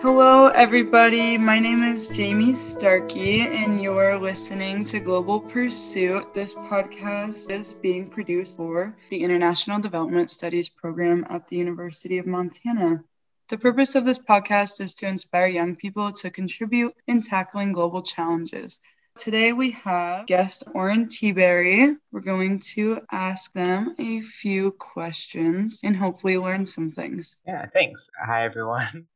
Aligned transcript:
Hello, 0.00 0.48
everybody. 0.48 1.38
My 1.38 1.58
name 1.58 1.82
is 1.82 2.08
Jamie 2.08 2.54
Starkey, 2.54 3.40
and 3.42 3.80
you're 3.80 4.18
listening 4.18 4.84
to 4.84 5.00
Global 5.00 5.40
Pursuit. 5.40 6.32
This 6.34 6.54
podcast 6.54 7.50
is 7.50 7.72
being 7.72 8.08
produced 8.08 8.56
for 8.56 8.94
the 9.10 9.22
International 9.22 9.78
Development 9.78 10.28
Studies 10.30 10.68
program 10.68 11.26
at 11.30 11.46
the 11.48 11.56
University 11.56 12.18
of 12.18 12.26
Montana. 12.26 13.02
The 13.48 13.58
purpose 13.58 13.94
of 13.94 14.04
this 14.04 14.18
podcast 14.18 14.80
is 14.80 14.94
to 14.96 15.06
inspire 15.06 15.46
young 15.46 15.76
people 15.76 16.12
to 16.12 16.30
contribute 16.30 16.94
in 17.06 17.20
tackling 17.20 17.72
global 17.72 18.02
challenges. 18.02 18.80
Today 19.16 19.52
we 19.52 19.70
have 19.70 20.26
guest 20.26 20.64
Oren 20.74 21.06
Teaberry. 21.06 21.96
We're 22.10 22.20
going 22.20 22.58
to 22.74 23.00
ask 23.12 23.52
them 23.52 23.94
a 23.98 24.22
few 24.22 24.72
questions 24.72 25.78
and 25.84 25.96
hopefully 25.96 26.36
learn 26.36 26.66
some 26.66 26.90
things. 26.90 27.36
Yeah, 27.46 27.66
thanks. 27.66 28.10
Hi, 28.20 28.44
everyone. 28.44 29.06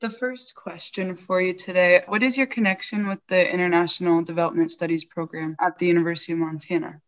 The 0.00 0.10
first 0.10 0.54
question 0.54 1.14
for 1.14 1.40
you 1.40 1.54
today 1.54 2.02
What 2.06 2.22
is 2.22 2.36
your 2.36 2.46
connection 2.46 3.06
with 3.06 3.20
the 3.28 3.50
International 3.50 4.22
Development 4.22 4.70
Studies 4.70 5.04
program 5.04 5.56
at 5.60 5.78
the 5.78 5.86
University 5.86 6.32
of 6.32 6.40
Montana? 6.40 7.00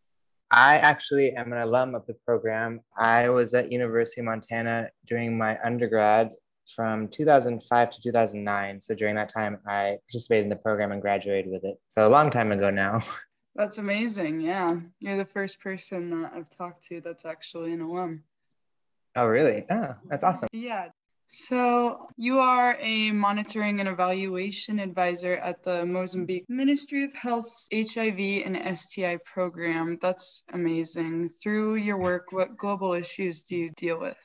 I 0.50 0.78
actually 0.78 1.32
am 1.32 1.52
an 1.52 1.58
alum 1.58 1.96
of 1.96 2.06
the 2.06 2.14
program. 2.14 2.80
I 2.96 3.28
was 3.30 3.54
at 3.54 3.72
University 3.72 4.20
of 4.20 4.26
Montana 4.26 4.90
during 5.06 5.36
my 5.36 5.58
undergrad 5.64 6.30
from 6.74 7.08
2005 7.08 7.90
to 7.90 8.02
2009. 8.02 8.80
So 8.80 8.94
during 8.94 9.16
that 9.16 9.30
time, 9.30 9.58
I 9.66 9.98
participated 10.08 10.44
in 10.44 10.50
the 10.50 10.56
program 10.56 10.92
and 10.92 11.02
graduated 11.02 11.50
with 11.50 11.64
it. 11.64 11.78
So 11.88 12.06
a 12.06 12.10
long 12.10 12.30
time 12.30 12.52
ago 12.52 12.70
now. 12.70 13.02
That's 13.56 13.78
amazing. 13.78 14.40
Yeah. 14.40 14.76
You're 15.00 15.16
the 15.16 15.24
first 15.24 15.60
person 15.60 16.22
that 16.22 16.32
I've 16.34 16.50
talked 16.50 16.86
to 16.88 17.00
that's 17.00 17.24
actually 17.24 17.72
an 17.72 17.80
alum. 17.80 18.22
Oh, 19.16 19.26
really? 19.26 19.64
Oh, 19.70 19.94
that's 20.10 20.22
awesome. 20.22 20.50
Yeah. 20.52 20.88
So, 21.28 22.06
you 22.16 22.38
are 22.38 22.76
a 22.80 23.10
monitoring 23.10 23.80
and 23.80 23.88
evaluation 23.88 24.78
advisor 24.78 25.36
at 25.36 25.62
the 25.62 25.84
Mozambique 25.84 26.46
Ministry 26.48 27.04
of 27.04 27.12
Health's 27.14 27.68
HIV 27.74 28.44
and 28.44 28.78
STI 28.78 29.18
program. 29.24 29.98
That's 30.00 30.44
amazing. 30.52 31.30
Through 31.42 31.76
your 31.76 31.98
work, 31.98 32.30
what 32.30 32.56
global 32.56 32.92
issues 32.92 33.42
do 33.42 33.56
you 33.56 33.70
deal 33.70 33.98
with? 33.98 34.16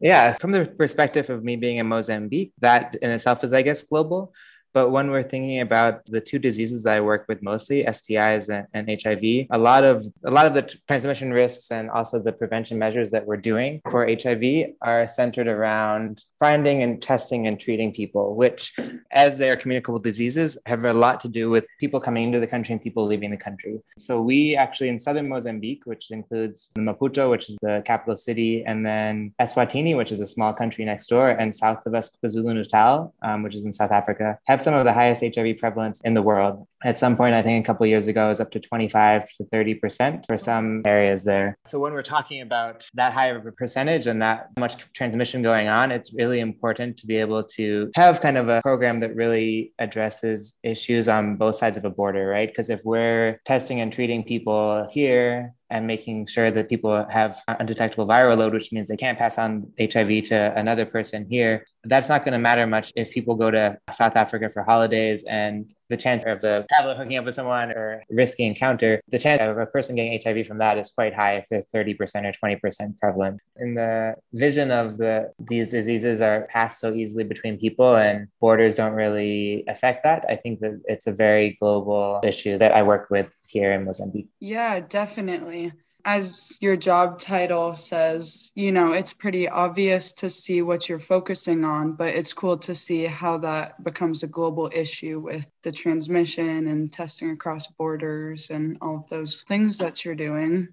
Yeah, 0.00 0.32
from 0.32 0.52
the 0.52 0.64
perspective 0.64 1.28
of 1.28 1.44
me 1.44 1.56
being 1.56 1.76
in 1.76 1.86
Mozambique, 1.86 2.54
that 2.60 2.96
in 3.02 3.10
itself 3.10 3.44
is, 3.44 3.52
I 3.52 3.60
guess, 3.60 3.82
global. 3.82 4.32
But 4.72 4.90
when 4.90 5.10
we're 5.10 5.22
thinking 5.22 5.60
about 5.60 6.06
the 6.06 6.20
two 6.20 6.38
diseases 6.38 6.84
that 6.84 6.96
I 6.96 7.00
work 7.00 7.26
with 7.28 7.42
mostly, 7.42 7.84
STIs 7.84 8.48
and, 8.48 8.66
and, 8.72 9.02
HIV, 9.02 9.46
a 9.50 9.58
lot 9.58 9.84
of 9.84 10.06
a 10.24 10.30
lot 10.30 10.46
of 10.46 10.54
the 10.54 10.62
transmission 10.88 11.32
risks 11.32 11.70
and 11.70 11.90
also 11.90 12.18
the 12.18 12.32
prevention 12.32 12.78
measures 12.78 13.10
that 13.10 13.26
we're 13.26 13.36
doing 13.36 13.80
for 13.90 14.06
HIV 14.06 14.44
are 14.82 15.08
centered 15.08 15.48
around 15.48 16.24
finding 16.38 16.82
and 16.82 17.02
testing 17.02 17.46
and 17.46 17.58
treating 17.58 17.92
people, 17.92 18.34
which, 18.34 18.74
as 19.10 19.38
they 19.38 19.50
are 19.50 19.56
communicable 19.56 19.98
diseases, 19.98 20.58
have 20.66 20.84
a 20.84 20.92
lot 20.92 21.20
to 21.20 21.28
do 21.28 21.50
with 21.50 21.66
people 21.78 22.00
coming 22.00 22.24
into 22.26 22.40
the 22.40 22.46
country 22.46 22.72
and 22.72 22.82
people 22.82 23.04
leaving 23.06 23.30
the 23.30 23.36
country. 23.36 23.78
So 23.98 24.20
we 24.20 24.56
actually 24.56 24.88
in 24.88 24.98
southern 24.98 25.28
Mozambique, 25.28 25.82
which 25.84 26.10
includes 26.10 26.70
Maputo, 26.76 27.30
which 27.30 27.50
is 27.50 27.58
the 27.62 27.82
capital 27.84 28.16
city, 28.16 28.64
and 28.64 28.84
then 28.84 29.34
Eswatini, 29.40 29.96
which 29.96 30.12
is 30.12 30.20
a 30.20 30.26
small 30.26 30.52
country 30.52 30.84
next 30.84 31.08
door, 31.08 31.30
and 31.30 31.54
south 31.54 31.84
of 31.86 31.94
us, 31.94 32.10
KwaZulu 32.22 32.54
Natal, 32.54 33.14
um, 33.22 33.42
which 33.42 33.54
is 33.54 33.64
in 33.64 33.72
South 33.72 33.90
Africa, 33.90 34.38
have 34.46 34.59
have 34.60 34.64
some 34.64 34.74
of 34.74 34.84
the 34.84 34.92
highest 34.92 35.22
HIV 35.22 35.58
prevalence 35.58 36.00
in 36.02 36.14
the 36.14 36.22
world. 36.22 36.66
At 36.84 36.98
some 36.98 37.16
point, 37.16 37.34
I 37.34 37.42
think 37.42 37.64
a 37.64 37.66
couple 37.66 37.86
years 37.86 38.08
ago, 38.08 38.26
it 38.26 38.28
was 38.28 38.40
up 38.40 38.50
to 38.52 38.60
25 38.60 39.30
to 39.36 39.44
30% 39.44 40.26
for 40.26 40.36
some 40.36 40.82
areas 40.86 41.24
there. 41.24 41.56
So 41.64 41.78
when 41.80 41.92
we're 41.92 42.02
talking 42.02 42.42
about 42.42 42.88
that 42.94 43.12
high 43.12 43.28
of 43.28 43.46
a 43.46 43.52
percentage 43.52 44.06
and 44.06 44.20
that 44.22 44.48
much 44.58 44.90
transmission 44.92 45.42
going 45.42 45.68
on, 45.68 45.90
it's 45.90 46.12
really 46.12 46.40
important 46.40 46.98
to 46.98 47.06
be 47.06 47.16
able 47.16 47.42
to 47.56 47.90
have 47.96 48.20
kind 48.20 48.36
of 48.36 48.48
a 48.48 48.60
program 48.62 49.00
that 49.00 49.14
really 49.14 49.72
addresses 49.78 50.54
issues 50.62 51.08
on 51.08 51.36
both 51.36 51.56
sides 51.56 51.78
of 51.78 51.84
a 51.84 51.90
border, 51.90 52.26
right? 52.26 52.48
Because 52.48 52.70
if 52.70 52.80
we're 52.84 53.40
testing 53.44 53.80
and 53.80 53.92
treating 53.92 54.22
people 54.22 54.88
here 54.90 55.54
and 55.70 55.86
making 55.86 56.26
sure 56.26 56.50
that 56.50 56.68
people 56.68 57.06
have 57.08 57.40
undetectable 57.46 58.06
viral 58.06 58.36
load, 58.36 58.52
which 58.52 58.72
means 58.72 58.88
they 58.88 58.96
can't 58.96 59.18
pass 59.18 59.38
on 59.38 59.72
HIV 59.78 60.24
to 60.24 60.52
another 60.56 60.84
person 60.84 61.26
here. 61.30 61.64
That's 61.84 62.08
not 62.08 62.24
going 62.24 62.32
to 62.32 62.38
matter 62.38 62.66
much 62.66 62.92
if 62.96 63.12
people 63.12 63.36
go 63.36 63.50
to 63.50 63.78
South 63.92 64.16
Africa 64.16 64.50
for 64.50 64.64
holidays 64.64 65.24
and 65.28 65.72
the 65.90 65.96
chance 65.96 66.24
of 66.24 66.40
the 66.40 66.64
traveler 66.70 66.94
hooking 66.94 67.18
up 67.18 67.24
with 67.24 67.34
someone 67.34 67.70
or 67.72 68.02
risky 68.08 68.46
encounter, 68.46 69.02
the 69.08 69.18
chance 69.18 69.42
of 69.42 69.58
a 69.58 69.66
person 69.66 69.96
getting 69.96 70.18
HIV 70.24 70.46
from 70.46 70.58
that 70.58 70.78
is 70.78 70.90
quite 70.90 71.12
high 71.12 71.34
if 71.34 71.46
they're 71.50 71.84
30% 71.84 71.98
or 72.24 72.32
20% 72.32 72.98
prevalent. 72.98 73.40
In 73.56 73.74
the 73.74 74.14
vision 74.32 74.70
of 74.70 74.96
the 74.96 75.32
these 75.38 75.70
diseases 75.70 76.20
are 76.20 76.46
passed 76.48 76.80
so 76.80 76.94
easily 76.94 77.24
between 77.24 77.58
people 77.58 77.96
and 77.96 78.28
borders 78.40 78.76
don't 78.76 78.92
really 78.92 79.64
affect 79.68 80.04
that. 80.04 80.24
I 80.28 80.36
think 80.36 80.60
that 80.60 80.80
it's 80.86 81.06
a 81.06 81.12
very 81.12 81.58
global 81.60 82.20
issue 82.24 82.56
that 82.58 82.72
I 82.72 82.82
work 82.82 83.10
with 83.10 83.28
here 83.48 83.72
in 83.72 83.84
Mozambique. 83.84 84.28
Yeah, 84.38 84.80
definitely. 84.80 85.72
As 86.04 86.56
your 86.60 86.76
job 86.76 87.18
title 87.18 87.74
says, 87.74 88.52
you 88.54 88.72
know, 88.72 88.92
it's 88.92 89.12
pretty 89.12 89.48
obvious 89.48 90.12
to 90.12 90.30
see 90.30 90.62
what 90.62 90.88
you're 90.88 90.98
focusing 90.98 91.64
on, 91.64 91.92
but 91.92 92.14
it's 92.14 92.32
cool 92.32 92.58
to 92.58 92.74
see 92.74 93.04
how 93.04 93.38
that 93.38 93.82
becomes 93.82 94.22
a 94.22 94.28
global 94.28 94.70
issue 94.74 95.20
with 95.20 95.48
the 95.62 95.72
transmission 95.72 96.66
and 96.66 96.92
testing 96.92 97.30
across 97.30 97.66
borders 97.66 98.50
and 98.50 98.78
all 98.80 98.96
of 98.96 99.08
those 99.08 99.42
things 99.42 99.78
that 99.78 100.04
you're 100.04 100.14
doing 100.14 100.68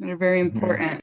that 0.00 0.10
are 0.10 0.16
very 0.16 0.42
mm-hmm. 0.42 0.56
important. 0.56 1.00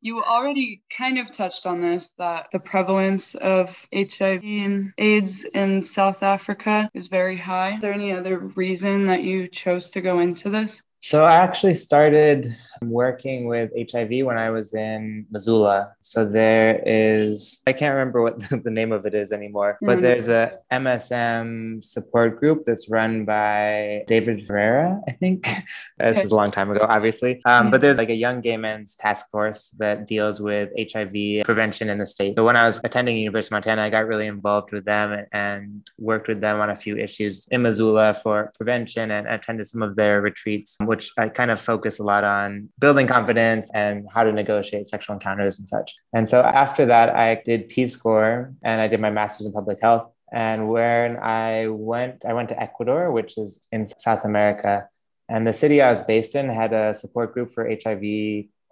You 0.00 0.20
already 0.20 0.82
kind 0.96 1.18
of 1.18 1.30
touched 1.30 1.64
on 1.64 1.78
this 1.78 2.12
that 2.18 2.46
the 2.50 2.58
prevalence 2.58 3.36
of 3.36 3.86
HIV 3.94 4.42
and 4.42 4.92
AIDS 4.98 5.44
in 5.44 5.82
South 5.82 6.24
Africa 6.24 6.90
is 6.92 7.06
very 7.06 7.36
high. 7.36 7.74
Is 7.74 7.80
there 7.80 7.92
any 7.92 8.12
other 8.12 8.38
reason 8.38 9.06
that 9.06 9.22
you 9.22 9.46
chose 9.46 9.90
to 9.90 10.00
go 10.00 10.18
into 10.18 10.50
this? 10.50 10.82
So 11.04 11.24
I 11.24 11.34
actually 11.34 11.74
started 11.74 12.54
working 12.80 13.48
with 13.48 13.72
HIV 13.90 14.24
when 14.24 14.38
I 14.38 14.50
was 14.50 14.72
in 14.72 15.26
Missoula. 15.32 15.94
So 15.98 16.24
there 16.24 16.80
is, 16.86 17.60
I 17.66 17.72
can't 17.72 17.92
remember 17.92 18.22
what 18.22 18.38
the 18.64 18.70
name 18.70 18.92
of 18.92 19.04
it 19.04 19.12
is 19.12 19.32
anymore, 19.32 19.78
but 19.80 19.94
mm-hmm. 19.94 20.02
there's 20.02 20.28
a 20.28 20.52
MSM 20.72 21.82
support 21.82 22.38
group 22.38 22.64
that's 22.64 22.88
run 22.88 23.24
by 23.24 24.04
David 24.06 24.46
Herrera, 24.46 25.00
I 25.08 25.12
think. 25.12 25.48
this 25.98 26.24
is 26.24 26.30
a 26.30 26.36
long 26.36 26.52
time 26.52 26.70
ago, 26.70 26.86
obviously. 26.88 27.42
Um, 27.46 27.72
but 27.72 27.80
there's 27.80 27.98
like 27.98 28.10
a 28.10 28.14
young 28.14 28.40
gay 28.40 28.56
men's 28.56 28.94
task 28.94 29.28
force 29.32 29.70
that 29.78 30.06
deals 30.06 30.40
with 30.40 30.70
HIV 30.78 31.44
prevention 31.44 31.90
in 31.90 31.98
the 31.98 32.06
state. 32.06 32.36
So 32.36 32.44
when 32.44 32.56
I 32.56 32.64
was 32.64 32.80
attending 32.84 33.16
University 33.16 33.48
of 33.48 33.56
Montana, 33.56 33.82
I 33.82 33.90
got 33.90 34.06
really 34.06 34.28
involved 34.28 34.70
with 34.70 34.84
them 34.84 35.26
and 35.32 35.82
worked 35.98 36.28
with 36.28 36.40
them 36.40 36.60
on 36.60 36.70
a 36.70 36.76
few 36.76 36.96
issues 36.96 37.48
in 37.50 37.62
Missoula 37.62 38.14
for 38.14 38.52
prevention 38.56 39.10
and 39.10 39.26
attended 39.26 39.66
some 39.66 39.82
of 39.82 39.96
their 39.96 40.20
retreats 40.20 40.76
which 40.92 41.10
I 41.16 41.30
kind 41.30 41.50
of 41.50 41.58
focus 41.58 41.98
a 42.00 42.02
lot 42.02 42.22
on 42.22 42.68
building 42.78 43.06
confidence 43.06 43.70
and 43.72 44.06
how 44.12 44.24
to 44.24 44.30
negotiate 44.30 44.88
sexual 44.88 45.14
encounters 45.14 45.58
and 45.58 45.66
such. 45.66 45.94
And 46.12 46.28
so 46.28 46.42
after 46.42 46.84
that, 46.84 47.08
I 47.16 47.40
did 47.46 47.70
Peace 47.70 47.96
Corps 47.96 48.52
and 48.62 48.78
I 48.82 48.88
did 48.88 49.00
my 49.00 49.08
master's 49.08 49.46
in 49.46 49.54
public 49.54 49.78
health. 49.80 50.04
And 50.30 50.68
when 50.68 51.16
I 51.16 51.68
went, 51.68 52.26
I 52.26 52.34
went 52.34 52.50
to 52.50 52.60
Ecuador, 52.60 53.10
which 53.10 53.38
is 53.38 53.58
in 53.74 53.88
South 54.06 54.22
America. 54.26 54.86
And 55.30 55.46
the 55.46 55.54
city 55.54 55.80
I 55.80 55.90
was 55.90 56.02
based 56.02 56.34
in 56.34 56.50
had 56.50 56.74
a 56.74 56.92
support 56.92 57.32
group 57.32 57.54
for 57.54 57.62
HIV 57.66 58.04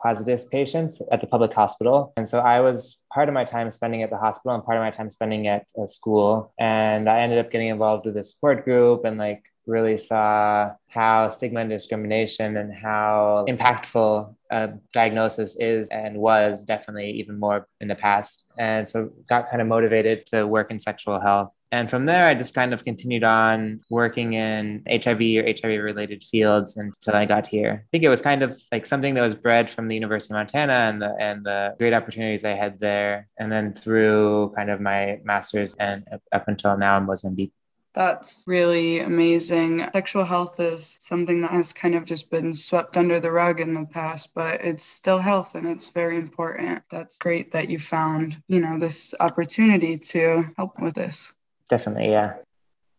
positive 0.03 0.51
patients 0.51 1.01
at 1.11 1.23
the 1.23 1.27
public 1.27 1.55
hospital. 1.55 2.13
And 2.19 2.29
so 2.29 2.41
I 2.41 2.61
was 2.61 3.01
part 3.15 3.29
of 3.31 3.35
my 3.35 3.45
time 3.45 3.71
spending 3.71 4.03
at 4.03 4.11
the 4.11 4.19
hospital 4.19 4.55
and 4.55 4.63
part 4.63 4.77
of 4.77 4.83
my 4.83 4.91
time 4.91 5.09
spending 5.09 5.47
at 5.47 5.65
a 5.83 5.87
school. 5.87 6.53
And 6.59 7.09
I 7.09 7.21
ended 7.21 7.39
up 7.39 7.51
getting 7.51 7.69
involved 7.69 8.05
with 8.05 8.17
a 8.19 8.25
support 8.25 8.65
group 8.67 9.07
and 9.07 9.17
like 9.17 9.43
really 9.71 9.97
saw 9.97 10.73
how 10.89 11.29
stigma 11.29 11.61
and 11.61 11.71
discrimination 11.71 12.57
and 12.57 12.75
how 12.75 13.47
impactful 13.49 14.35
a 14.51 14.71
diagnosis 14.93 15.57
is 15.57 15.89
and 15.91 16.19
was 16.19 16.65
definitely 16.65 17.11
even 17.13 17.39
more 17.39 17.67
in 17.81 17.89
the 17.89 17.95
past. 17.95 18.45
And 18.59 18.89
so 18.89 19.11
got 19.29 19.49
kind 19.49 19.63
of 19.63 19.69
motivated 19.69 20.27
to 20.27 20.47
work 20.47 20.71
in 20.71 20.79
sexual 20.79 21.21
health. 21.21 21.53
And 21.73 21.89
from 21.89 22.05
there, 22.05 22.27
I 22.27 22.35
just 22.35 22.53
kind 22.53 22.75
of 22.75 22.85
continued 22.85 23.23
on 23.23 23.81
working 23.91 24.33
in 24.33 24.83
HIV 24.91 25.21
or 25.21 25.45
HIV 25.47 25.85
related 25.85 26.25
fields 26.25 26.77
until 26.77 27.15
I 27.15 27.27
got 27.27 27.47
here. 27.47 27.85
I 27.87 27.89
think 27.93 28.03
it 28.03 28.09
was 28.09 28.21
kind 28.21 28.43
of 28.43 28.61
like 28.73 28.87
something 28.87 29.15
that 29.15 29.21
was 29.21 29.37
bred 29.37 29.71
from 29.71 29.87
the 29.87 29.95
University 29.95 30.35
of 30.35 30.39
Montana 30.39 30.73
and 30.73 31.01
the, 31.01 31.15
and 31.21 31.45
the 31.45 31.77
great 31.79 31.95
opportunities 31.95 32.45
I 32.45 32.55
had 32.55 32.81
there. 32.81 33.29
And 33.39 33.53
then 33.53 33.73
through 33.73 34.53
kind 34.57 34.69
of 34.69 34.81
my 34.81 35.21
master's 35.23 35.75
and 35.75 36.05
up 36.33 36.49
until 36.49 36.77
now 36.77 36.99
in 36.99 37.05
Mozambique. 37.05 37.53
That's 37.93 38.45
really 38.47 39.01
amazing. 39.01 39.85
Sexual 39.93 40.25
health 40.25 40.61
is 40.61 40.97
something 41.01 41.41
that 41.41 41.51
has 41.51 41.73
kind 41.73 41.97
of 41.97 42.05
just 42.05 42.31
been 42.31 42.55
swept 42.55 42.97
under 42.97 43.19
the 43.19 43.33
rug 43.33 43.61
in 43.61 43.73
the 43.73 43.85
past, 43.85 44.29
but 44.35 44.61
it's 44.65 44.85
still 44.85 45.19
health 45.19 45.57
and 45.57 45.67
it's 45.67 45.91
very 45.91 46.17
important. 46.17 46.83
That's 46.89 47.19
great 47.19 47.51
that 47.53 47.69
you 47.69 47.79
found, 47.79 48.41
you 48.47 48.61
know, 48.61 48.79
this 48.79 49.13
opportunity 49.19 49.99
to 49.99 50.45
help 50.57 50.81
with 50.81 50.95
this. 50.95 51.33
Definitely, 51.69 52.11
yeah. 52.11 52.35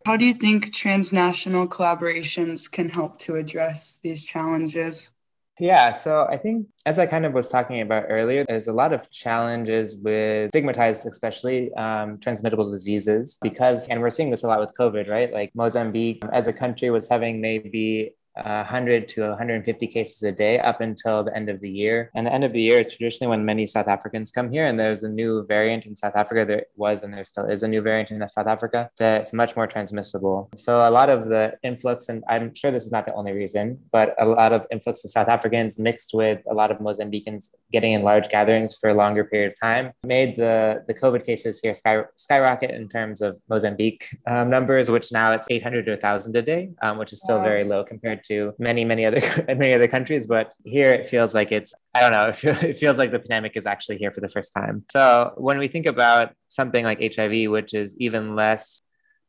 How 0.06 0.18
do 0.18 0.26
you 0.26 0.34
think 0.34 0.74
transnational 0.74 1.68
collaborations 1.68 2.70
can 2.70 2.90
help 2.90 3.20
to 3.20 3.36
address 3.36 4.00
these 4.04 4.26
challenges? 4.26 5.10
Yeah, 5.60 5.92
so 5.92 6.26
I 6.28 6.38
think 6.38 6.68
as 6.88 6.98
I 6.98 7.06
kind 7.06 7.26
of 7.26 7.34
was 7.34 7.48
talking 7.48 7.82
about 7.82 8.06
earlier, 8.10 8.44
there's 8.48 8.68
a 8.68 8.74
lot 8.74 8.94
of 8.94 9.12
challenges 9.12 9.96
with 9.96 10.50
stigmatized, 10.50 11.06
especially 11.06 11.72
um, 11.76 12.18
transmittable 12.18 12.72
diseases, 12.72 13.38
because, 13.44 13.88
and 13.90 14.02
we're 14.02 14.10
seeing 14.10 14.32
this 14.32 14.44
a 14.44 14.48
lot 14.48 14.60
with 14.60 14.72
COVID, 14.80 15.08
right? 15.08 15.32
Like 15.32 15.52
Mozambique 15.54 16.24
as 16.34 16.48
a 16.48 16.54
country 16.54 16.90
was 16.90 17.08
having 17.08 17.42
maybe 17.42 18.16
100 18.36 19.10
to 19.10 19.22
150 19.30 19.88
cases 19.88 20.22
a 20.24 20.32
day 20.32 20.60
up 20.60 20.82
until 20.82 21.24
the 21.24 21.36
end 21.36 21.50
of 21.50 21.60
the 21.62 21.70
year. 21.70 22.12
And 22.16 22.26
the 22.26 22.34
end 22.34 22.44
of 22.44 22.54
the 22.54 22.62
year 22.62 22.80
is 22.80 22.96
traditionally 22.96 23.30
when 23.30 23.46
many 23.46 23.68
South 23.68 23.88
Africans 23.88 24.32
come 24.32 24.52
here, 24.52 24.66
and 24.66 24.80
there's 24.80 25.04
a 25.04 25.10
new 25.10 25.46
variant 25.46 25.86
in 25.86 25.96
South 25.96 26.16
Africa. 26.16 26.46
There 26.46 26.66
was, 26.76 27.04
and 27.04 27.14
there 27.14 27.26
still 27.26 27.46
is 27.46 27.64
a 27.64 27.68
new 27.68 27.82
variant 27.82 28.12
in 28.12 28.28
South 28.30 28.48
Africa 28.48 28.90
that's 28.98 29.34
much 29.34 29.56
more 29.56 29.68
transmissible. 29.68 30.50
So 30.56 30.88
a 30.88 30.92
lot 30.92 31.10
of 31.10 31.30
the 31.30 31.54
influx, 31.64 32.10
and 32.10 32.24
I'm 32.30 32.54
sure 32.56 32.72
this 32.72 32.86
is 32.86 32.92
not 32.92 33.06
the 33.06 33.14
only 33.14 33.34
reason, 33.34 33.80
but 33.92 34.16
a 34.20 34.26
lot 34.26 34.54
of 34.54 34.66
influx 34.72 35.04
of 35.04 35.12
South 35.12 35.28
Africans 35.28 35.78
mixed 35.78 36.12
with 36.14 36.40
a 36.50 36.54
lot 36.54 36.72
of 36.72 36.78
Mozambicans 36.78 37.50
getting 37.72 37.94
in 37.94 38.04
large 38.04 38.30
gatherings 38.30 38.78
for 38.80 38.90
a 38.90 38.94
longer 38.94 39.24
period 39.24 39.52
of 39.52 39.60
time 39.60 39.92
made 40.04 40.38
the, 40.38 40.84
the 40.88 40.94
COVID 40.94 41.26
cases 41.26 41.60
here 41.62 41.74
sky, 41.74 42.04
skyrocket 42.16 42.72
in 42.72 42.88
terms 42.88 43.22
of 43.22 43.38
Mozambique 43.50 44.06
um, 44.28 44.50
numbers, 44.50 44.90
which 44.90 45.12
now 45.12 45.32
it's 45.32 45.48
800 45.50 45.86
to 45.86 45.92
1,000 45.92 46.36
a 46.36 46.42
day, 46.42 46.70
um, 46.82 46.98
which 46.98 47.14
is 47.14 47.22
still 47.22 47.38
wow. 47.38 47.44
very 47.44 47.64
low 47.64 47.84
compared 47.84 48.24
to 48.26 48.31
many, 48.58 48.84
many 48.86 49.06
other 49.06 49.22
many 49.48 49.74
other 49.74 49.88
countries. 49.88 50.28
But 50.28 50.54
here 50.64 50.92
it 50.98 51.08
feels 51.08 51.34
like 51.34 51.52
it's 51.52 51.74
I 51.94 52.00
don't 52.02 52.12
know. 52.12 52.28
It 52.70 52.78
feels 52.78 52.98
like 52.98 53.12
the 53.12 53.20
pandemic 53.20 53.54
is 53.58 53.66
actually 53.66 53.98
here 53.98 54.12
for 54.12 54.22
the 54.22 54.30
first 54.30 54.54
time. 54.54 54.86
So 54.92 55.34
when 55.38 55.58
we 55.58 55.68
think 55.68 55.86
about 55.86 56.34
something 56.48 56.84
like 56.84 57.00
HIV, 57.16 57.52
which 57.52 57.74
is 57.74 57.98
even 57.98 58.36
less 58.36 58.82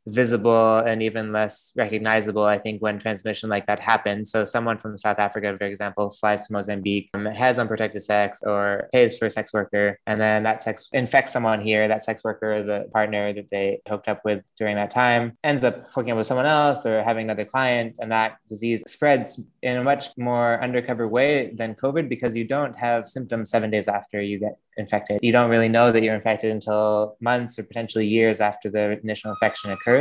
visible 0.07 0.79
and 0.79 1.03
even 1.03 1.33
less 1.33 1.73
recognizable, 1.77 2.43
I 2.43 2.59
think, 2.59 2.83
when 2.83 2.99
transmission 2.99 3.49
like 3.49 3.67
that 3.67 3.81
happens. 3.81 4.31
So, 4.31 4.45
someone 4.45 4.79
from 4.79 4.99
South 4.99 5.19
Africa, 5.19 5.55
for 5.59 5.65
example, 5.65 6.11
flies 6.11 6.47
to 6.47 6.53
Mozambique, 6.53 7.11
um, 7.15 7.27
has 7.27 7.59
unprotected 7.59 8.03
sex 8.03 8.43
or 8.43 8.89
pays 8.93 9.19
for 9.19 9.27
a 9.27 9.31
sex 9.31 9.53
worker, 9.53 9.99
and 10.07 10.21
then 10.21 10.43
that 10.43 10.63
sex 10.63 10.89
infects 10.93 11.33
someone 11.33 11.61
here. 11.61 11.89
That 11.89 12.05
sex 12.05 12.25
worker, 12.25 12.63
the 12.63 12.89
partner 12.93 13.33
that 13.33 13.51
they 13.51 13.81
hooked 13.89 14.09
up 14.09 14.23
with 14.25 14.43
during 14.59 14.77
that 14.77 14.91
time, 14.91 15.37
ends 15.45 15.65
up 15.65 15.87
hooking 15.95 16.13
up 16.13 16.19
with 16.19 16.27
someone 16.27 16.47
else 16.47 16.85
or 16.87 17.03
having 17.03 17.25
another 17.25 17.45
client, 17.45 17.97
and 18.01 18.11
that 18.13 18.39
disease 18.49 18.83
spreads 18.87 19.43
in 19.63 19.77
a 19.77 19.85
much 19.85 20.11
more 20.17 20.63
undercover 20.63 21.09
way 21.09 21.53
than 21.57 21.75
COVID 21.75 22.09
because 22.09 22.35
you 22.35 22.45
don't 22.45 22.77
have 22.77 23.09
symptoms 23.09 23.51
seven 23.51 23.71
days 23.71 23.89
after 23.89 24.21
you 24.21 24.39
get 24.39 24.59
infected. 24.77 25.21
You 25.23 25.33
don't 25.33 25.51
really 25.51 25.69
know 25.69 25.93
that 25.93 26.03
you're 26.03 26.15
infected 26.15 26.51
until 26.51 27.17
months 27.21 27.59
or 27.59 27.65
potentially 27.65 28.07
years 28.07 28.41
after 28.41 28.71
the 28.71 28.99
initial 29.03 29.31
infection 29.31 29.71
occurs. 29.71 29.92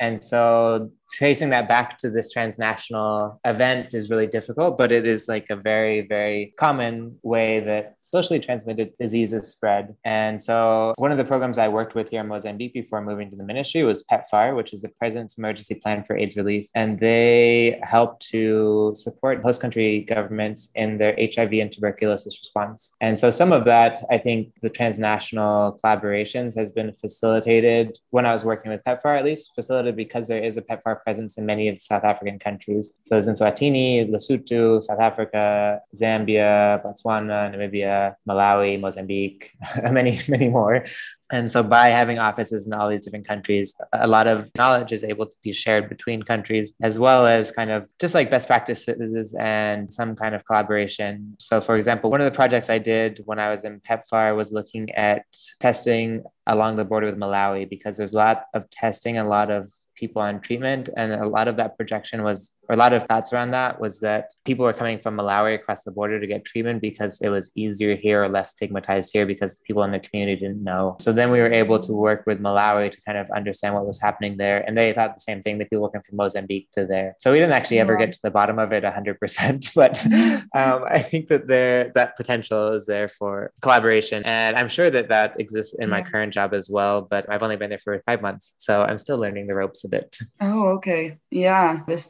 And 0.00 0.22
so 0.22 0.90
tracing 1.12 1.50
that 1.50 1.68
back 1.68 1.98
to 1.98 2.10
this 2.10 2.32
transnational 2.32 3.40
event 3.44 3.94
is 3.94 4.10
really 4.10 4.26
difficult, 4.26 4.78
but 4.78 4.92
it 4.92 5.06
is 5.06 5.28
like 5.28 5.46
a 5.50 5.56
very, 5.56 6.02
very 6.02 6.54
common 6.58 7.18
way 7.22 7.60
that 7.60 7.96
socially 8.02 8.40
transmitted 8.40 8.92
diseases 8.98 9.48
spread. 9.48 9.94
And 10.04 10.42
so 10.42 10.94
one 10.96 11.12
of 11.12 11.18
the 11.18 11.24
programs 11.24 11.58
I 11.58 11.68
worked 11.68 11.94
with 11.94 12.10
here 12.10 12.20
in 12.20 12.28
Mozambique 12.28 12.72
before 12.72 13.02
moving 13.02 13.30
to 13.30 13.36
the 13.36 13.44
ministry 13.44 13.82
was 13.82 14.04
PEPFAR, 14.10 14.56
which 14.56 14.72
is 14.72 14.82
the 14.82 14.88
President's 14.88 15.36
Emergency 15.36 15.74
Plan 15.74 16.04
for 16.04 16.16
AIDS 16.16 16.36
Relief. 16.36 16.68
And 16.74 16.98
they 16.98 17.78
help 17.82 18.20
to 18.20 18.94
support 18.96 19.42
host 19.42 19.60
country 19.60 20.00
governments 20.00 20.70
in 20.74 20.96
their 20.96 21.14
HIV 21.18 21.52
and 21.54 21.70
tuberculosis 21.70 22.38
response. 22.40 22.94
And 23.00 23.18
so 23.18 23.30
some 23.30 23.52
of 23.52 23.64
that, 23.66 24.04
I 24.10 24.18
think 24.18 24.52
the 24.62 24.70
transnational 24.70 25.78
collaborations 25.82 26.56
has 26.56 26.70
been 26.70 26.92
facilitated 26.94 27.98
when 28.10 28.26
I 28.26 28.32
was 28.32 28.44
working 28.44 28.70
with 28.70 28.82
PEPFAR, 28.84 29.18
at 29.18 29.24
least 29.24 29.54
facilitated 29.54 29.96
because 29.96 30.28
there 30.28 30.42
is 30.42 30.56
a 30.56 30.62
PEPFAR 30.62 30.97
presence 31.02 31.38
in 31.38 31.46
many 31.46 31.68
of 31.68 31.76
the 31.76 31.80
South 31.80 32.04
African 32.04 32.38
countries. 32.38 32.94
So 33.02 33.14
there's 33.14 33.28
in 33.28 33.34
Eswatini, 33.34 34.10
Lesotho, 34.10 34.82
South 34.82 35.00
Africa, 35.00 35.80
Zambia, 35.94 36.82
Botswana, 36.84 37.54
Namibia, 37.54 38.14
Malawi, 38.28 38.80
Mozambique, 38.80 39.52
many, 39.90 40.20
many 40.28 40.48
more. 40.48 40.84
And 41.30 41.50
so, 41.50 41.62
by 41.62 41.88
having 41.88 42.18
offices 42.18 42.66
in 42.66 42.72
all 42.72 42.88
these 42.88 43.04
different 43.04 43.28
countries, 43.28 43.74
a 43.92 44.06
lot 44.06 44.26
of 44.26 44.50
knowledge 44.56 44.92
is 44.92 45.04
able 45.04 45.26
to 45.26 45.36
be 45.42 45.52
shared 45.52 45.88
between 45.88 46.22
countries, 46.22 46.72
as 46.82 46.98
well 46.98 47.26
as 47.26 47.50
kind 47.50 47.70
of 47.70 47.86
just 48.00 48.14
like 48.14 48.30
best 48.30 48.46
practices 48.46 49.34
and 49.38 49.92
some 49.92 50.16
kind 50.16 50.34
of 50.34 50.46
collaboration. 50.46 51.36
So, 51.38 51.60
for 51.60 51.76
example, 51.76 52.10
one 52.10 52.22
of 52.22 52.24
the 52.24 52.34
projects 52.34 52.70
I 52.70 52.78
did 52.78 53.20
when 53.26 53.38
I 53.38 53.50
was 53.50 53.64
in 53.64 53.80
PEPFAR 53.80 54.34
was 54.36 54.52
looking 54.52 54.90
at 54.92 55.24
testing 55.60 56.24
along 56.46 56.76
the 56.76 56.84
border 56.86 57.06
with 57.06 57.18
Malawi 57.18 57.68
because 57.68 57.98
there's 57.98 58.14
a 58.14 58.18
lot 58.18 58.44
of 58.54 58.70
testing, 58.70 59.18
a 59.18 59.28
lot 59.28 59.50
of 59.50 59.70
people 59.98 60.22
on 60.22 60.40
treatment. 60.40 60.88
And 60.96 61.12
a 61.12 61.28
lot 61.28 61.48
of 61.48 61.56
that 61.56 61.76
projection 61.76 62.22
was 62.22 62.52
or 62.68 62.74
a 62.74 62.76
lot 62.76 62.92
of 62.92 63.04
thoughts 63.04 63.32
around 63.32 63.52
that 63.52 63.80
was 63.80 64.00
that 64.00 64.32
people 64.44 64.64
were 64.64 64.72
coming 64.72 64.98
from 64.98 65.16
Malawi 65.16 65.54
across 65.54 65.84
the 65.84 65.90
border 65.90 66.20
to 66.20 66.26
get 66.26 66.44
treatment 66.44 66.82
because 66.82 67.20
it 67.20 67.30
was 67.30 67.50
easier 67.54 67.96
here 67.96 68.22
or 68.22 68.28
less 68.28 68.50
stigmatized 68.50 69.10
here 69.12 69.26
because 69.26 69.62
people 69.66 69.82
in 69.84 69.92
the 69.92 70.00
community 70.00 70.40
didn't 70.40 70.62
know. 70.62 70.96
So 71.00 71.12
then 71.12 71.30
we 71.30 71.40
were 71.40 71.52
able 71.52 71.78
to 71.80 71.92
work 71.92 72.24
with 72.26 72.40
Malawi 72.40 72.92
to 72.92 73.00
kind 73.02 73.16
of 73.16 73.30
understand 73.30 73.74
what 73.74 73.86
was 73.86 74.00
happening 74.00 74.36
there. 74.36 74.62
And 74.66 74.76
they 74.76 74.92
thought 74.92 75.14
the 75.14 75.20
same 75.20 75.40
thing, 75.40 75.58
that 75.58 75.70
people 75.70 75.82
working 75.82 76.02
from 76.02 76.16
Mozambique 76.16 76.68
to 76.72 76.84
there. 76.84 77.16
So 77.18 77.32
we 77.32 77.38
didn't 77.38 77.54
actually 77.54 77.80
ever 77.80 77.96
get 77.96 78.12
to 78.12 78.20
the 78.22 78.30
bottom 78.30 78.58
of 78.58 78.72
it 78.72 78.84
100%, 78.84 79.74
but 79.74 80.04
um, 80.60 80.84
I 80.88 80.98
think 80.98 81.28
that 81.28 81.48
there 81.48 81.90
that 81.94 82.16
potential 82.16 82.72
is 82.72 82.86
there 82.86 83.08
for 83.08 83.52
collaboration. 83.62 84.22
And 84.26 84.56
I'm 84.56 84.68
sure 84.68 84.90
that 84.90 85.08
that 85.08 85.40
exists 85.40 85.74
in 85.78 85.88
my 85.88 86.02
current 86.02 86.34
job 86.34 86.52
as 86.52 86.68
well, 86.68 87.02
but 87.02 87.30
I've 87.30 87.42
only 87.42 87.56
been 87.56 87.70
there 87.70 87.78
for 87.78 88.02
five 88.04 88.20
months. 88.20 88.52
So 88.58 88.82
I'm 88.82 88.98
still 88.98 89.18
learning 89.18 89.46
the 89.46 89.54
ropes 89.54 89.84
a 89.84 89.88
bit. 89.88 90.18
Oh, 90.40 90.68
okay. 90.76 91.18
Yeah, 91.30 91.84
this 91.86 92.04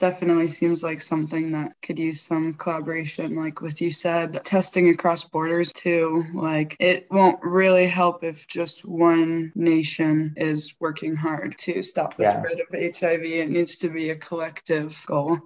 definitely 0.48 0.68
seems 0.68 0.82
like 0.82 1.00
something 1.00 1.52
that 1.52 1.72
could 1.82 1.98
use 1.98 2.20
some 2.20 2.54
collaboration. 2.54 3.36
Like 3.36 3.60
with 3.60 3.80
you 3.80 3.90
said, 3.90 4.42
testing 4.44 4.88
across 4.88 5.24
borders 5.24 5.72
too. 5.72 6.24
Like 6.34 6.76
it 6.80 7.06
won't 7.10 7.42
really 7.42 7.86
help 7.86 8.24
if 8.24 8.46
just 8.46 8.84
one 8.84 9.52
nation 9.54 10.34
is 10.36 10.74
working 10.80 11.16
hard 11.16 11.56
to 11.58 11.82
stop 11.82 12.14
the 12.14 12.24
yeah. 12.24 12.38
spread 12.38 12.60
of 12.60 12.96
HIV. 12.98 13.22
It 13.24 13.50
needs 13.50 13.78
to 13.78 13.88
be 13.88 14.10
a 14.10 14.16
collective 14.16 15.02
goal. 15.06 15.38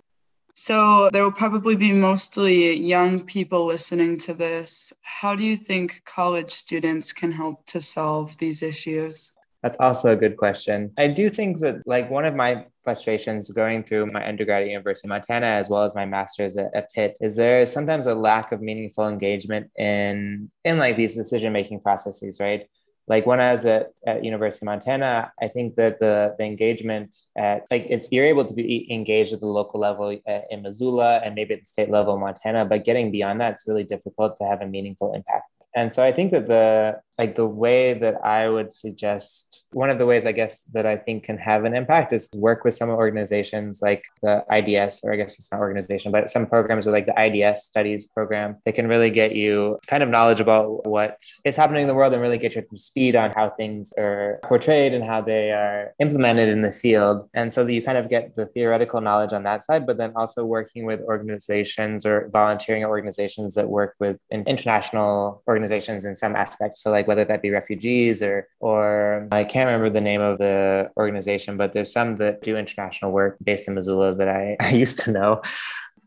So 0.54 1.08
there 1.10 1.24
will 1.24 1.32
probably 1.32 1.76
be 1.76 1.92
mostly 1.92 2.78
young 2.78 3.24
people 3.24 3.66
listening 3.66 4.18
to 4.18 4.34
this. 4.34 4.92
How 5.00 5.34
do 5.34 5.44
you 5.44 5.56
think 5.56 6.02
college 6.04 6.50
students 6.50 7.12
can 7.12 7.32
help 7.32 7.64
to 7.66 7.80
solve 7.80 8.36
these 8.36 8.62
issues? 8.62 9.32
That's 9.62 9.78
also 9.78 10.10
a 10.10 10.16
good 10.16 10.36
question. 10.36 10.92
I 10.98 11.06
do 11.06 11.30
think 11.30 11.60
that, 11.60 11.86
like, 11.86 12.10
one 12.10 12.24
of 12.24 12.34
my 12.34 12.66
frustrations 12.82 13.48
going 13.50 13.84
through 13.84 14.06
my 14.06 14.26
undergrad 14.26 14.62
at 14.62 14.68
University 14.68 15.06
of 15.06 15.10
Montana 15.10 15.46
as 15.46 15.68
well 15.68 15.84
as 15.84 15.94
my 15.94 16.04
master's 16.04 16.56
at, 16.56 16.74
at 16.74 16.92
Pitt 16.92 17.16
is 17.20 17.36
there 17.36 17.60
is 17.60 17.72
sometimes 17.72 18.06
a 18.06 18.14
lack 18.14 18.50
of 18.50 18.60
meaningful 18.60 19.06
engagement 19.06 19.70
in 19.78 20.50
in 20.64 20.78
like 20.78 20.96
these 20.96 21.14
decision 21.14 21.52
making 21.52 21.80
processes, 21.80 22.40
right? 22.40 22.66
Like 23.06 23.26
when 23.26 23.40
I 23.40 23.52
was 23.52 23.64
at, 23.64 23.90
at 24.06 24.24
University 24.24 24.64
of 24.64 24.66
Montana, 24.66 25.32
I 25.40 25.48
think 25.48 25.76
that 25.76 26.00
the 26.00 26.34
the 26.38 26.44
engagement 26.44 27.14
at 27.36 27.66
like 27.70 27.86
it's 27.88 28.10
you're 28.10 28.26
able 28.26 28.44
to 28.44 28.54
be 28.54 28.92
engaged 28.92 29.32
at 29.32 29.40
the 29.40 29.46
local 29.46 29.78
level 29.78 30.18
uh, 30.26 30.40
in 30.50 30.62
Missoula 30.62 31.20
and 31.24 31.34
maybe 31.34 31.54
at 31.54 31.60
the 31.60 31.66
state 31.66 31.90
level 31.90 32.14
in 32.14 32.20
Montana, 32.20 32.64
but 32.64 32.84
getting 32.84 33.12
beyond 33.12 33.40
that, 33.40 33.52
it's 33.52 33.66
really 33.66 33.84
difficult 33.84 34.36
to 34.38 34.44
have 34.44 34.60
a 34.60 34.66
meaningful 34.66 35.14
impact. 35.14 35.46
And 35.74 35.92
so 35.92 36.04
I 36.04 36.12
think 36.12 36.32
that 36.32 36.48
the 36.48 37.00
like 37.18 37.36
the 37.36 37.46
way 37.46 37.94
that 37.94 38.24
I 38.24 38.48
would 38.48 38.74
suggest 38.74 39.64
one 39.72 39.90
of 39.90 39.98
the 39.98 40.06
ways 40.06 40.26
I 40.26 40.32
guess 40.32 40.62
that 40.72 40.86
I 40.86 40.96
think 40.96 41.24
can 41.24 41.38
have 41.38 41.64
an 41.64 41.74
impact 41.74 42.12
is 42.12 42.28
work 42.34 42.64
with 42.64 42.74
some 42.74 42.90
organizations 42.90 43.80
like 43.82 44.04
the 44.22 44.44
IDS, 44.50 45.00
or 45.04 45.12
I 45.12 45.16
guess 45.16 45.38
it's 45.38 45.50
not 45.50 45.60
organization, 45.60 46.12
but 46.12 46.30
some 46.30 46.46
programs 46.46 46.86
with 46.86 46.94
like 46.94 47.06
the 47.06 47.18
IDS 47.18 47.64
studies 47.64 48.06
program 48.06 48.56
They 48.64 48.72
can 48.72 48.88
really 48.88 49.10
get 49.10 49.34
you 49.34 49.78
kind 49.86 50.02
of 50.02 50.08
knowledge 50.08 50.40
about 50.40 50.86
what 50.86 51.18
is 51.44 51.56
happening 51.56 51.82
in 51.82 51.88
the 51.88 51.94
world 51.94 52.12
and 52.12 52.22
really 52.22 52.38
get 52.38 52.54
you 52.54 52.62
up 52.62 52.68
to 52.68 52.78
speed 52.78 53.16
on 53.16 53.32
how 53.32 53.50
things 53.50 53.92
are 53.98 54.40
portrayed 54.44 54.94
and 54.94 55.04
how 55.04 55.20
they 55.20 55.52
are 55.52 55.94
implemented 56.00 56.48
in 56.48 56.62
the 56.62 56.72
field. 56.72 57.28
And 57.34 57.52
so 57.52 57.64
that 57.64 57.72
you 57.72 57.82
kind 57.82 57.98
of 57.98 58.08
get 58.08 58.36
the 58.36 58.46
theoretical 58.46 59.00
knowledge 59.00 59.32
on 59.32 59.42
that 59.44 59.64
side, 59.64 59.86
but 59.86 59.98
then 59.98 60.12
also 60.16 60.44
working 60.44 60.84
with 60.84 61.00
organizations 61.00 62.06
or 62.06 62.28
volunteering 62.32 62.84
organizations 62.84 63.54
that 63.54 63.68
work 63.68 63.94
with 63.98 64.22
international 64.30 65.42
organizations 65.48 66.04
in 66.04 66.14
some 66.14 66.36
aspects. 66.36 66.82
So 66.82 66.90
like 66.90 67.01
whether 67.06 67.24
that 67.24 67.42
be 67.42 67.50
refugees 67.50 68.22
or 68.22 68.48
or 68.60 69.28
I 69.32 69.44
can't 69.44 69.66
remember 69.66 69.90
the 69.90 70.00
name 70.00 70.20
of 70.20 70.38
the 70.38 70.90
organization, 70.96 71.56
but 71.56 71.72
there's 71.72 71.92
some 71.92 72.16
that 72.16 72.42
do 72.42 72.56
international 72.56 73.12
work 73.12 73.36
based 73.42 73.68
in 73.68 73.74
Missoula 73.74 74.14
that 74.16 74.28
I, 74.28 74.56
I 74.60 74.70
used 74.70 75.00
to 75.00 75.12
know. 75.12 75.42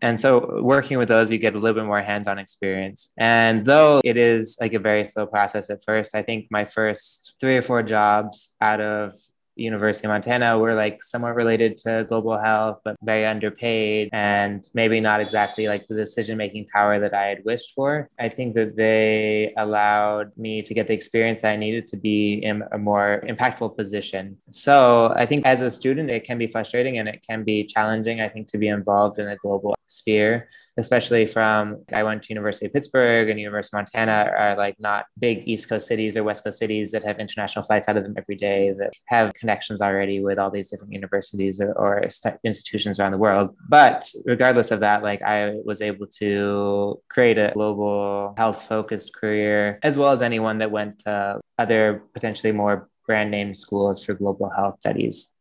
And 0.02 0.20
so 0.20 0.62
working 0.62 0.98
with 0.98 1.08
those, 1.08 1.32
you 1.32 1.38
get 1.38 1.56
a 1.56 1.58
little 1.58 1.74
bit 1.74 1.88
more 1.88 2.02
hands-on 2.02 2.38
experience. 2.38 3.12
And 3.18 3.66
though 3.66 4.02
it 4.04 4.18
is 4.18 4.58
like 4.60 4.74
a 4.74 4.80
very 4.80 5.06
slow 5.06 5.26
process 5.26 5.70
at 5.70 5.84
first, 5.84 6.14
I 6.14 6.22
think 6.22 6.48
my 6.52 6.66
first 6.66 7.36
three 7.40 7.58
or 7.58 7.62
four 7.62 7.82
jobs 7.82 8.54
out 8.62 8.82
of 8.82 9.14
University 9.56 10.08
of 10.08 10.12
Montana 10.12 10.58
were 10.58 10.74
like 10.74 11.04
somewhat 11.04 11.36
related 11.36 11.78
to 11.80 12.06
global 12.08 12.38
health, 12.38 12.82
but 12.84 12.96
very 13.02 13.26
underpaid 13.26 14.10
and 14.12 14.68
maybe 14.74 15.00
not 15.00 15.20
exactly 15.20 15.68
like 15.68 15.88
the 15.88 15.96
decision 15.96 16.38
making 16.38 16.68
power 16.74 17.00
that 17.00 17.14
I 17.14 17.26
had 17.26 17.46
wished 17.46 17.74
for. 17.74 18.10
I 18.20 18.30
think 18.30 18.56
that 18.56 18.76
they 18.76 19.54
allowed 19.58 20.38
me 20.38 20.62
to 20.62 20.74
get 20.74 20.88
the 20.88 20.94
experience 20.94 21.42
that 21.42 21.54
I 21.54 21.58
needed 21.58 21.88
to 21.90 21.98
be 21.98 22.36
in 22.36 22.64
a 22.72 22.78
more 22.78 23.24
impactful 23.28 23.76
position. 23.78 24.38
So 24.52 25.14
I 25.16 25.26
think 25.26 25.46
as 25.46 25.62
a 25.62 25.72
student, 25.72 26.12
it 26.12 26.24
can 26.24 26.38
be 26.38 26.48
frustrating 26.48 26.98
and 26.98 27.08
it 27.08 27.26
can 27.28 27.44
be 27.44 27.66
challenging, 27.66 28.22
I 28.22 28.30
think, 28.30 28.48
to 28.50 28.58
be 28.58 28.68
involved 28.68 29.20
in 29.20 29.28
a 29.28 29.36
global 29.36 29.76
sphere 29.88 30.50
especially 30.78 31.26
from 31.26 31.84
I 31.94 32.04
went 32.04 32.24
to 32.24 32.30
University 32.30 32.66
of 32.66 32.74
Pittsburgh 32.74 33.30
and 33.30 33.40
University 33.40 33.76
of 33.76 33.80
Montana 33.80 34.32
are 34.38 34.58
like 34.58 34.76
not 34.80 35.06
big 35.20 35.48
East 35.48 35.70
Coast 35.70 35.88
cities 35.88 36.18
or 36.18 36.24
West 36.24 36.44
Coast 36.44 36.60
cities 36.60 36.92
that 36.92 37.04
have 37.04 37.20
international 37.20 37.64
flights 37.64 37.88
out 37.88 37.98
of 37.98 38.04
them 38.04 38.16
every 38.18 38.36
day 38.36 38.74
that 38.78 38.94
have 39.08 39.34
connections 39.34 39.82
already 39.82 40.20
with 40.22 40.38
all 40.38 40.52
these 40.52 40.70
different 40.70 40.94
universities 40.94 41.62
or, 41.62 41.72
or 41.74 42.08
institutions 42.44 43.00
around 43.00 43.14
the 43.14 43.18
world. 43.18 43.56
But 43.70 44.12
regardless 44.26 44.72
of 44.72 44.82
that, 44.82 45.04
like 45.04 45.24
I 45.24 45.56
was 45.64 45.82
able 45.82 46.08
to 46.20 47.02
create 47.10 47.38
a 47.38 47.52
global 47.54 48.34
health 48.38 48.64
focused 48.64 49.16
career 49.16 49.80
as 49.84 49.98
well 49.98 50.12
as 50.12 50.22
anyone 50.22 50.58
that 50.60 50.72
went 50.72 51.00
to 51.00 51.40
other 51.58 52.04
potentially 52.14 52.52
more 52.52 52.90
brand 53.06 53.32
name 53.32 53.54
schools 53.54 54.04
for 54.04 54.14
global 54.14 54.50
health 54.50 54.78
studies. 54.80 55.32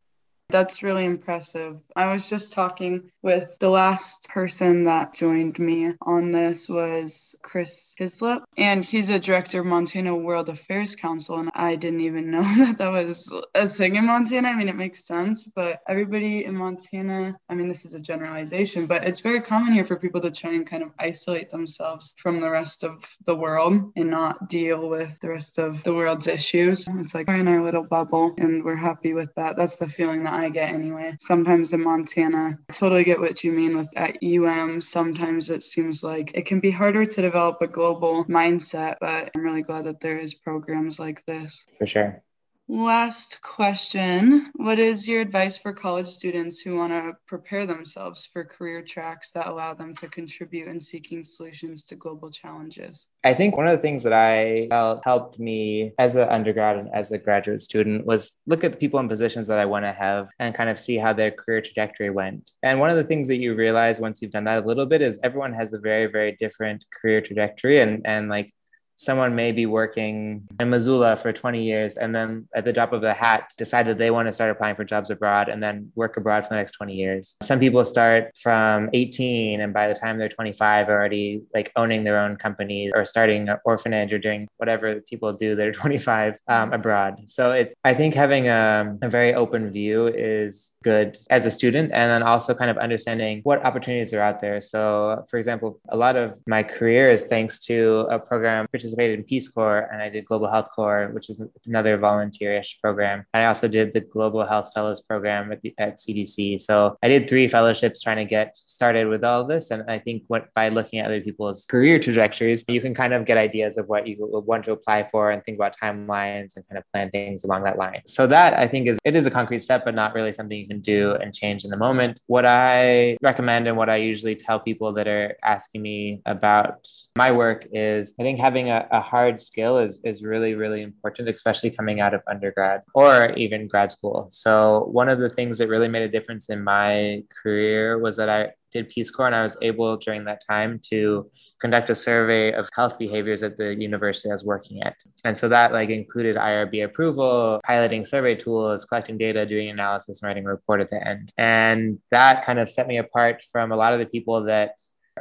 That's 0.49 0.83
really 0.83 1.05
impressive. 1.05 1.77
I 1.95 2.11
was 2.11 2.29
just 2.29 2.53
talking 2.53 3.09
with 3.23 3.57
the 3.59 3.69
last 3.69 4.29
person 4.29 4.83
that 4.83 5.13
joined 5.13 5.57
me 5.57 5.93
on 6.01 6.29
this 6.29 6.69
was 6.69 7.33
Chris 7.41 7.95
Hislop, 7.97 8.45
and 8.55 8.85
he's 8.85 9.09
a 9.09 9.19
director 9.19 9.61
of 9.61 9.65
Montana 9.65 10.15
World 10.15 10.49
Affairs 10.49 10.95
Council. 10.95 11.39
And 11.39 11.49
I 11.55 11.75
didn't 11.75 12.01
even 12.01 12.29
know 12.35 12.43
that 12.43 12.77
that 12.77 12.89
was 12.89 13.33
a 13.55 13.67
thing 13.67 13.95
in 13.95 14.05
Montana. 14.05 14.49
I 14.49 14.55
mean, 14.55 14.69
it 14.69 14.75
makes 14.75 15.05
sense, 15.05 15.45
but 15.55 15.81
everybody 15.87 16.45
in 16.45 16.55
Montana, 16.55 17.35
I 17.49 17.55
mean, 17.55 17.67
this 17.67 17.83
is 17.83 17.95
a 17.95 17.99
generalization, 17.99 18.85
but 18.85 19.03
it's 19.03 19.21
very 19.21 19.41
common 19.41 19.73
here 19.73 19.85
for 19.85 19.97
people 19.97 20.21
to 20.21 20.31
try 20.31 20.51
and 20.51 20.65
kind 20.65 20.83
of 20.83 20.91
isolate 20.99 21.49
themselves 21.49 22.13
from 22.17 22.39
the 22.39 22.49
rest 22.49 22.83
of 22.83 23.03
the 23.25 23.35
world 23.35 23.91
and 23.95 24.11
not 24.11 24.47
deal 24.47 24.89
with 24.89 25.19
the 25.21 25.29
rest 25.29 25.57
of 25.57 25.81
the 25.83 25.93
world's 25.93 26.27
issues. 26.27 26.87
It's 26.87 27.15
like 27.15 27.27
we're 27.27 27.37
in 27.37 27.47
our 27.47 27.63
little 27.63 27.83
bubble 27.83 28.35
and 28.37 28.63
we're 28.63 28.75
happy 28.75 29.13
with 29.13 29.33
that. 29.35 29.57
That's 29.57 29.77
the 29.77 29.89
feeling 29.89 30.23
that 30.23 30.34
I 30.35 30.49
get 30.49 30.69
anyway. 30.69 31.15
Sometimes 31.19 31.73
in 31.73 31.81
Montana, 31.81 32.57
I 32.69 32.73
totally 32.73 33.03
get 33.03 33.19
what 33.19 33.43
you 33.43 33.51
mean 33.51 33.77
with 33.77 33.91
at 33.95 34.17
UM. 34.23 34.81
Sometimes 34.81 35.49
it 35.49 35.63
seems 35.63 36.03
like 36.03 36.35
it 36.35 36.45
can 36.45 36.59
be 36.59 36.71
harder 36.71 37.05
to 37.05 37.21
develop 37.21 37.61
a 37.61 37.67
global 37.67 38.25
mindset, 38.25 38.97
but 38.99 39.31
I'm 39.33 39.41
really 39.41 39.61
glad 39.61 39.85
that 39.85 40.01
there 40.01 40.17
is 40.17 40.33
programs 40.33 40.99
like 40.99 41.25
this. 41.25 41.65
For 41.77 41.87
sure. 41.87 42.21
Last 42.67 43.43
question. 43.43 44.51
What 44.55 44.79
is 44.79 45.07
your 45.07 45.21
advice 45.21 45.55
for 45.55 45.71
college 45.71 46.07
students 46.07 46.59
who 46.59 46.77
want 46.77 46.93
to 46.93 47.13
prepare 47.27 47.67
themselves 47.67 48.25
for 48.25 48.43
career 48.43 48.81
tracks 48.81 49.31
that 49.33 49.45
allow 49.45 49.75
them 49.75 49.93
to 49.95 50.07
contribute 50.07 50.67
in 50.67 50.79
seeking 50.79 51.23
solutions 51.23 51.83
to 51.85 51.95
global 51.95 52.31
challenges? 52.31 53.05
I 53.23 53.35
think 53.35 53.55
one 53.55 53.67
of 53.67 53.73
the 53.73 53.81
things 53.81 54.01
that 54.01 54.13
I 54.13 54.65
felt 54.71 55.01
helped 55.03 55.37
me 55.37 55.93
as 55.99 56.15
an 56.15 56.27
undergrad 56.27 56.77
and 56.77 56.89
as 56.91 57.11
a 57.11 57.19
graduate 57.19 57.61
student 57.61 58.03
was 58.07 58.31
look 58.47 58.63
at 58.63 58.71
the 58.71 58.79
people 58.79 58.99
in 58.99 59.07
positions 59.07 59.45
that 59.45 59.59
I 59.59 59.65
want 59.65 59.85
to 59.85 59.93
have 59.93 60.29
and 60.39 60.55
kind 60.55 60.69
of 60.69 60.79
see 60.79 60.97
how 60.97 61.13
their 61.13 61.29
career 61.29 61.61
trajectory 61.61 62.09
went. 62.09 62.49
And 62.63 62.79
one 62.79 62.89
of 62.89 62.97
the 62.97 63.03
things 63.03 63.27
that 63.27 63.37
you 63.37 63.53
realize 63.53 63.99
once 63.99 64.23
you've 64.23 64.31
done 64.31 64.45
that 64.45 64.63
a 64.63 64.67
little 64.67 64.87
bit 64.87 65.03
is 65.03 65.19
everyone 65.21 65.53
has 65.53 65.73
a 65.73 65.79
very, 65.79 66.07
very 66.07 66.31
different 66.31 66.83
career 66.91 67.21
trajectory 67.21 67.77
and, 67.77 68.01
and 68.05 68.27
like 68.27 68.51
someone 68.95 69.35
may 69.35 69.51
be 69.51 69.65
working 69.65 70.47
in 70.59 70.69
Missoula 70.69 71.15
for 71.15 71.33
20 71.33 71.63
years 71.63 71.97
and 71.97 72.15
then 72.15 72.47
at 72.55 72.65
the 72.65 72.73
drop 72.73 72.93
of 72.93 73.03
a 73.03 73.13
hat 73.13 73.51
decide 73.57 73.85
that 73.87 73.97
they 73.97 74.11
want 74.11 74.27
to 74.27 74.33
start 74.33 74.51
applying 74.51 74.75
for 74.75 74.83
jobs 74.83 75.09
abroad 75.09 75.49
and 75.49 75.61
then 75.61 75.91
work 75.95 76.17
abroad 76.17 76.43
for 76.43 76.49
the 76.49 76.55
next 76.55 76.73
20 76.73 76.95
years. 76.95 77.35
Some 77.43 77.59
people 77.59 77.83
start 77.83 78.31
from 78.41 78.89
18 78.93 79.61
and 79.61 79.73
by 79.73 79.87
the 79.87 79.95
time 79.95 80.17
they're 80.17 80.29
25 80.29 80.89
are 80.89 80.93
already 80.93 81.43
like 81.53 81.71
owning 81.75 82.03
their 82.03 82.19
own 82.19 82.37
companies 82.37 82.91
or 82.95 83.05
starting 83.05 83.49
an 83.49 83.57
orphanage 83.65 84.13
or 84.13 84.19
doing 84.19 84.47
whatever 84.57 85.01
people 85.01 85.33
do 85.33 85.55
that 85.55 85.67
are 85.67 85.71
25 85.85 86.37
um, 86.47 86.73
abroad. 86.73 87.15
So 87.27 87.51
it's 87.51 87.75
I 87.83 87.93
think 87.93 88.13
having 88.13 88.47
a, 88.47 88.97
a 89.01 89.09
very 89.09 89.33
open 89.33 89.71
view 89.71 90.07
is 90.07 90.73
good 90.83 91.17
as 91.29 91.45
a 91.45 91.51
student 91.51 91.91
and 91.91 92.09
then 92.11 92.23
also 92.23 92.53
kind 92.53 92.71
of 92.71 92.77
understanding 92.77 93.41
what 93.43 93.65
opportunities 93.65 94.13
are 94.13 94.21
out 94.21 94.39
there. 94.39 94.61
So 94.61 95.25
for 95.29 95.37
example, 95.37 95.79
a 95.89 95.97
lot 95.97 96.15
of 96.15 96.39
my 96.47 96.63
career 96.63 97.07
is 97.07 97.25
thanks 97.25 97.59
to 97.65 98.07
a 98.09 98.19
program 98.19 98.67
which 98.71 98.84
participated 98.85 99.19
in 99.19 99.25
Peace 99.25 99.49
Corps 99.49 99.89
and 99.91 100.01
I 100.01 100.09
did 100.09 100.25
Global 100.25 100.49
Health 100.49 100.69
Corps, 100.75 101.09
which 101.13 101.29
is 101.29 101.41
another 101.65 101.97
volunteerish 101.97 102.79
program. 102.81 103.25
I 103.33 103.45
also 103.45 103.67
did 103.67 103.93
the 103.93 104.01
Global 104.01 104.45
Health 104.45 104.71
Fellows 104.73 105.01
program 105.01 105.51
at, 105.51 105.61
the, 105.61 105.73
at 105.79 105.97
CDC. 105.97 106.61
So 106.61 106.97
I 107.01 107.07
did 107.07 107.27
three 107.27 107.47
fellowships 107.47 108.01
trying 108.01 108.17
to 108.17 108.25
get 108.25 108.55
started 108.55 109.07
with 109.07 109.23
all 109.23 109.45
this. 109.45 109.71
And 109.71 109.89
I 109.89 109.99
think 109.99 110.23
what 110.27 110.53
by 110.53 110.69
looking 110.69 110.99
at 110.99 111.05
other 111.05 111.21
people's 111.21 111.65
career 111.65 111.99
trajectories, 111.99 112.63
you 112.67 112.81
can 112.81 112.93
kind 112.93 113.13
of 113.13 113.25
get 113.25 113.37
ideas 113.37 113.77
of 113.77 113.87
what 113.87 114.07
you 114.07 114.17
want 114.19 114.65
to 114.65 114.71
apply 114.71 115.07
for 115.11 115.31
and 115.31 115.43
think 115.43 115.55
about 115.55 115.75
timelines 115.77 116.55
and 116.55 116.67
kind 116.69 116.77
of 116.77 116.83
plan 116.91 117.09
things 117.09 117.43
along 117.43 117.63
that 117.63 117.77
line. 117.77 118.01
So 118.05 118.27
that 118.27 118.53
I 118.53 118.67
think 118.67 118.87
is 118.87 118.99
it 119.03 119.15
is 119.15 119.25
a 119.25 119.31
concrete 119.31 119.59
step, 119.59 119.85
but 119.85 119.95
not 119.95 120.13
really 120.13 120.33
something 120.33 120.57
you 120.57 120.67
can 120.67 120.81
do 120.81 121.13
and 121.13 121.33
change 121.33 121.65
in 121.65 121.71
the 121.71 121.77
moment. 121.77 122.21
What 122.27 122.45
I 122.45 123.17
recommend 123.21 123.67
and 123.67 123.77
what 123.77 123.89
I 123.89 123.97
usually 123.97 124.35
tell 124.35 124.59
people 124.59 124.93
that 124.93 125.07
are 125.07 125.35
asking 125.43 125.81
me 125.81 126.21
about 126.25 126.87
my 127.17 127.31
work 127.31 127.67
is 127.71 128.13
I 128.19 128.23
think 128.23 128.39
having 128.39 128.69
a 128.69 128.74
a, 128.75 128.97
a 128.97 129.01
hard 129.01 129.39
skill 129.39 129.77
is, 129.77 129.99
is 130.03 130.23
really, 130.23 130.53
really 130.55 130.81
important, 130.81 131.29
especially 131.29 131.71
coming 131.71 131.99
out 131.99 132.13
of 132.13 132.21
undergrad 132.27 132.81
or 132.93 133.31
even 133.33 133.67
grad 133.67 133.91
school. 133.91 134.27
So, 134.29 134.87
one 134.91 135.09
of 135.09 135.19
the 135.19 135.29
things 135.29 135.57
that 135.57 135.67
really 135.67 135.87
made 135.87 136.03
a 136.03 136.09
difference 136.09 136.49
in 136.49 136.63
my 136.63 137.23
career 137.41 137.97
was 137.99 138.17
that 138.17 138.29
I 138.29 138.51
did 138.71 138.89
Peace 138.89 139.09
Corps 139.09 139.27
and 139.27 139.35
I 139.35 139.43
was 139.43 139.57
able 139.61 139.95
during 139.97 140.25
that 140.25 140.41
time 140.47 140.79
to 140.89 141.31
conduct 141.61 141.89
a 141.89 141.95
survey 141.95 142.51
of 142.51 142.69
health 142.75 142.99
behaviors 142.99 143.41
at 143.41 143.55
the 143.57 143.73
university 143.73 144.29
I 144.29 144.33
was 144.33 144.43
working 144.43 144.83
at. 144.83 144.95
And 145.23 145.37
so 145.37 145.47
that 145.49 145.71
like 145.71 145.89
included 145.89 146.35
IRB 146.35 146.83
approval, 146.83 147.61
piloting 147.63 148.03
survey 148.03 148.35
tools, 148.35 148.83
collecting 148.83 149.17
data, 149.17 149.45
doing 149.45 149.69
analysis, 149.69 150.21
and 150.21 150.27
writing 150.27 150.45
a 150.45 150.49
report 150.49 150.81
at 150.81 150.89
the 150.89 151.07
end. 151.07 151.31
And 151.37 151.99
that 152.11 152.45
kind 152.45 152.59
of 152.59 152.69
set 152.69 152.87
me 152.87 152.97
apart 152.97 153.43
from 153.51 153.71
a 153.71 153.77
lot 153.77 153.93
of 153.93 153.99
the 153.99 154.05
people 154.05 154.43
that 154.43 154.73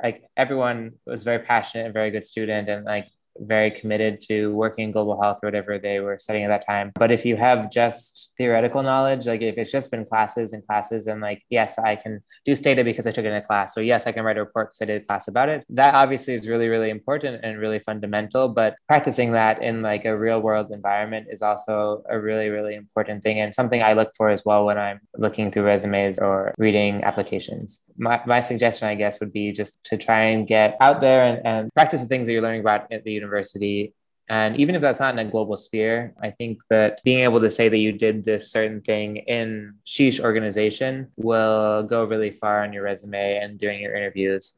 like 0.02 0.24
everyone 0.36 0.92
was 1.06 1.22
very 1.22 1.38
passionate 1.38 1.84
and 1.84 1.94
very 1.94 2.10
good 2.10 2.24
student 2.24 2.68
and 2.68 2.84
like 2.84 3.06
very 3.38 3.70
committed 3.70 4.20
to 4.22 4.52
working 4.54 4.84
in 4.84 4.92
global 4.92 5.20
health 5.20 5.40
or 5.42 5.48
whatever 5.48 5.78
they 5.78 6.00
were 6.00 6.18
studying 6.18 6.44
at 6.44 6.48
that 6.48 6.66
time. 6.66 6.92
But 6.94 7.10
if 7.10 7.24
you 7.24 7.36
have 7.36 7.70
just 7.70 8.30
theoretical 8.38 8.82
knowledge, 8.82 9.26
like 9.26 9.42
if 9.42 9.56
it's 9.58 9.72
just 9.72 9.90
been 9.90 10.04
classes 10.04 10.52
and 10.52 10.66
classes, 10.66 11.06
and 11.06 11.20
like, 11.20 11.42
yes, 11.50 11.78
I 11.78 11.96
can 11.96 12.22
do 12.44 12.54
STATA 12.54 12.84
because 12.84 13.06
I 13.06 13.10
took 13.10 13.24
it 13.24 13.28
in 13.28 13.34
a 13.34 13.42
class, 13.42 13.76
or 13.76 13.82
yes, 13.82 14.06
I 14.06 14.12
can 14.12 14.24
write 14.24 14.36
a 14.36 14.40
report 14.40 14.68
because 14.68 14.82
I 14.82 14.92
did 14.92 15.02
a 15.02 15.04
class 15.04 15.28
about 15.28 15.48
it, 15.48 15.64
that 15.70 15.94
obviously 15.94 16.34
is 16.34 16.48
really, 16.48 16.68
really 16.68 16.90
important 16.90 17.44
and 17.44 17.58
really 17.58 17.78
fundamental. 17.78 18.48
But 18.48 18.76
practicing 18.88 19.32
that 19.32 19.62
in 19.62 19.82
like 19.82 20.04
a 20.04 20.16
real 20.16 20.40
world 20.40 20.70
environment 20.70 21.28
is 21.30 21.42
also 21.42 22.02
a 22.08 22.18
really, 22.18 22.48
really 22.48 22.74
important 22.74 23.22
thing 23.22 23.40
and 23.40 23.54
something 23.54 23.82
I 23.82 23.94
look 23.94 24.12
for 24.16 24.28
as 24.28 24.44
well 24.44 24.66
when 24.66 24.78
I'm 24.78 25.00
looking 25.16 25.50
through 25.50 25.64
resumes 25.64 26.18
or 26.18 26.54
reading 26.58 27.04
applications. 27.04 27.82
My, 27.96 28.20
my 28.26 28.40
suggestion, 28.40 28.88
I 28.88 28.94
guess, 28.94 29.20
would 29.20 29.32
be 29.32 29.52
just 29.52 29.82
to 29.84 29.96
try 29.96 30.24
and 30.24 30.46
get 30.46 30.76
out 30.80 31.00
there 31.00 31.24
and, 31.24 31.46
and 31.46 31.74
practice 31.74 32.02
the 32.02 32.08
things 32.08 32.26
that 32.26 32.32
you're 32.32 32.42
learning 32.42 32.60
about 32.60 32.92
at 32.92 33.04
the 33.04 33.12
university. 33.12 33.94
And 34.28 34.56
even 34.56 34.74
if 34.74 34.80
that's 34.80 35.00
not 35.00 35.12
in 35.12 35.26
a 35.26 35.30
global 35.30 35.56
sphere, 35.56 36.14
I 36.20 36.30
think 36.30 36.62
that 36.70 37.00
being 37.04 37.20
able 37.20 37.40
to 37.40 37.50
say 37.50 37.68
that 37.68 37.76
you 37.76 37.92
did 37.92 38.24
this 38.24 38.50
certain 38.50 38.80
thing 38.80 39.18
in 39.18 39.74
sheesh 39.86 40.18
organization 40.18 41.12
will 41.16 41.82
go 41.82 42.04
really 42.04 42.30
far 42.30 42.64
on 42.64 42.72
your 42.72 42.84
resume 42.84 43.36
and 43.36 43.58
during 43.58 43.80
your 43.80 43.94
interviews. 43.94 44.54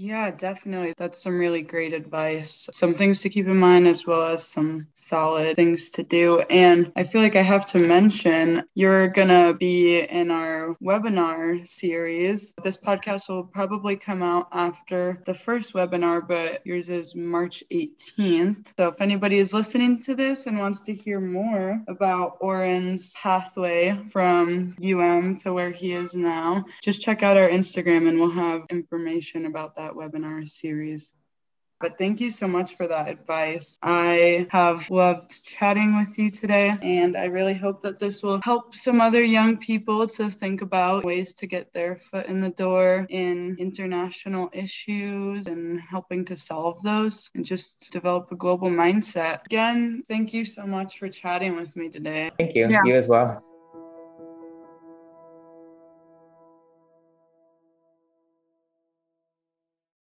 Yeah, 0.00 0.30
definitely. 0.30 0.94
That's 0.96 1.20
some 1.20 1.36
really 1.36 1.62
great 1.62 1.92
advice. 1.92 2.68
Some 2.72 2.94
things 2.94 3.22
to 3.22 3.28
keep 3.28 3.48
in 3.48 3.58
mind, 3.58 3.88
as 3.88 4.06
well 4.06 4.26
as 4.26 4.46
some 4.46 4.86
solid 4.94 5.56
things 5.56 5.90
to 5.90 6.04
do. 6.04 6.38
And 6.38 6.92
I 6.94 7.02
feel 7.02 7.20
like 7.20 7.34
I 7.34 7.42
have 7.42 7.66
to 7.66 7.80
mention 7.80 8.62
you're 8.74 9.08
going 9.08 9.26
to 9.26 9.56
be 9.58 9.98
in 9.98 10.30
our 10.30 10.76
webinar 10.80 11.66
series. 11.66 12.54
This 12.62 12.76
podcast 12.76 13.28
will 13.28 13.42
probably 13.42 13.96
come 13.96 14.22
out 14.22 14.46
after 14.52 15.20
the 15.26 15.34
first 15.34 15.74
webinar, 15.74 16.26
but 16.26 16.64
yours 16.64 16.88
is 16.88 17.16
March 17.16 17.64
18th. 17.72 18.74
So 18.76 18.88
if 18.88 19.00
anybody 19.00 19.38
is 19.38 19.52
listening 19.52 20.00
to 20.02 20.14
this 20.14 20.46
and 20.46 20.58
wants 20.58 20.82
to 20.82 20.94
hear 20.94 21.18
more 21.20 21.82
about 21.88 22.36
Oren's 22.40 23.12
pathway 23.14 23.98
from 24.12 24.76
UM 24.80 25.34
to 25.38 25.52
where 25.52 25.72
he 25.72 25.90
is 25.90 26.14
now, 26.14 26.66
just 26.84 27.02
check 27.02 27.24
out 27.24 27.36
our 27.36 27.48
Instagram 27.48 28.08
and 28.08 28.20
we'll 28.20 28.30
have 28.30 28.62
information 28.70 29.44
about 29.44 29.74
that 29.74 29.87
that 29.88 29.96
webinar 29.96 30.46
series. 30.46 31.12
But 31.80 31.96
thank 31.96 32.20
you 32.20 32.32
so 32.32 32.48
much 32.48 32.76
for 32.76 32.88
that 32.88 33.08
advice. 33.08 33.78
I 33.80 34.48
have 34.50 34.90
loved 34.90 35.44
chatting 35.44 35.96
with 35.96 36.18
you 36.18 36.28
today, 36.28 36.76
and 36.82 37.16
I 37.16 37.26
really 37.26 37.54
hope 37.54 37.82
that 37.82 38.00
this 38.00 38.20
will 38.20 38.40
help 38.42 38.74
some 38.74 39.00
other 39.00 39.22
young 39.22 39.58
people 39.58 40.08
to 40.08 40.28
think 40.28 40.60
about 40.60 41.04
ways 41.04 41.34
to 41.34 41.46
get 41.46 41.72
their 41.72 41.96
foot 41.96 42.26
in 42.26 42.40
the 42.40 42.48
door 42.48 43.06
in 43.08 43.56
international 43.60 44.50
issues 44.52 45.46
and 45.46 45.80
helping 45.80 46.24
to 46.24 46.36
solve 46.36 46.82
those 46.82 47.30
and 47.36 47.46
just 47.46 47.92
develop 47.92 48.32
a 48.32 48.36
global 48.36 48.70
mindset. 48.70 49.44
Again, 49.46 50.02
thank 50.08 50.34
you 50.34 50.44
so 50.44 50.66
much 50.66 50.98
for 50.98 51.08
chatting 51.08 51.54
with 51.54 51.76
me 51.76 51.90
today. 51.90 52.30
Thank 52.38 52.56
you. 52.56 52.68
Yeah. 52.68 52.82
You 52.84 52.96
as 52.96 53.06
well. 53.06 53.40